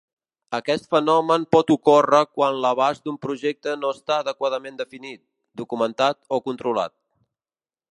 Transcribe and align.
Aquest 0.59 0.85
fenomen 0.93 1.43
pot 1.55 1.73
ocórrer 1.75 2.21
quan 2.37 2.57
l'abast 2.63 3.03
d'un 3.09 3.21
projecte 3.27 3.75
no 3.83 3.93
està 3.97 4.17
adequadament 4.25 4.81
definit, 4.83 5.23
documentat 5.63 6.21
o 6.39 6.43
controlat. 6.49 6.97